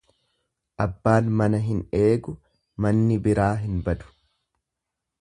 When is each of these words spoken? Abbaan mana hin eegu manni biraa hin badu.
Abbaan 0.85 1.29
mana 1.41 1.59
hin 1.67 1.85
eegu 1.99 2.35
manni 2.87 3.23
biraa 3.29 3.55
hin 3.67 3.81
badu. 3.91 4.13